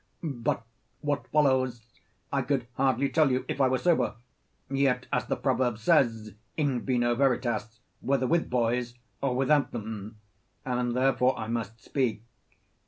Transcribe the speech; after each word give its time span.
But 0.23 0.65
what 1.01 1.27
follows 1.27 1.85
I 2.33 2.41
could 2.41 2.65
hardly 2.73 3.07
tell 3.07 3.29
you 3.29 3.45
if 3.47 3.61
I 3.61 3.67
were 3.67 3.77
sober. 3.77 4.15
Yet 4.67 5.05
as 5.13 5.27
the 5.27 5.35
proverb 5.35 5.77
says, 5.77 6.33
'In 6.57 6.81
vino 6.81 7.13
veritas,' 7.13 7.81
whether 7.99 8.25
with 8.25 8.49
boys, 8.49 8.95
or 9.21 9.35
without 9.35 9.69
them 9.71 9.83
(In 9.85 9.91
allusion 9.93 10.05
to 10.07 10.15
two 10.15 10.21
proverbs.); 10.23 10.79
and 10.79 10.97
therefore 10.97 11.37
I 11.37 11.47
must 11.49 11.83
speak. 11.83 12.23